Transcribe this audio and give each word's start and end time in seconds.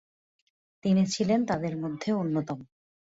তিনি 0.83 1.03
ছিলেন 1.07 1.39
তাদের 1.45 1.73
মধ্যে 1.77 2.09
অন্যতম। 2.13 2.59